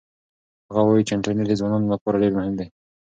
[0.67, 2.67] هغه وایي چې انټرنيټ د ځوانانو لپاره ډېر مهم دی.